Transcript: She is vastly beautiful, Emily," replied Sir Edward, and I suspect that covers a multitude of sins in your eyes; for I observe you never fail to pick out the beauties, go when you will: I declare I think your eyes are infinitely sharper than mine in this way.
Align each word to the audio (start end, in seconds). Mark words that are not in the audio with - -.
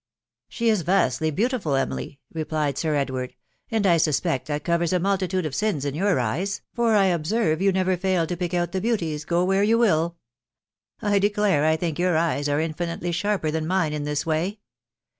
She 0.49 0.67
is 0.67 0.81
vastly 0.81 1.29
beautiful, 1.29 1.75
Emily," 1.75 2.19
replied 2.33 2.75
Sir 2.75 2.95
Edward, 2.95 3.35
and 3.69 3.85
I 3.85 3.97
suspect 3.97 4.47
that 4.47 4.63
covers 4.63 4.91
a 4.91 4.99
multitude 4.99 5.45
of 5.45 5.53
sins 5.53 5.85
in 5.85 5.93
your 5.93 6.19
eyes; 6.19 6.61
for 6.73 6.95
I 6.95 7.05
observe 7.05 7.61
you 7.61 7.71
never 7.71 7.95
fail 7.95 8.25
to 8.25 8.35
pick 8.35 8.55
out 8.55 8.71
the 8.71 8.81
beauties, 8.81 9.25
go 9.25 9.45
when 9.45 9.63
you 9.67 9.77
will: 9.77 10.17
I 11.03 11.19
declare 11.19 11.65
I 11.65 11.75
think 11.75 11.99
your 11.99 12.17
eyes 12.17 12.49
are 12.49 12.59
infinitely 12.59 13.11
sharper 13.11 13.51
than 13.51 13.67
mine 13.67 13.93
in 13.93 14.03
this 14.03 14.25
way. 14.25 14.59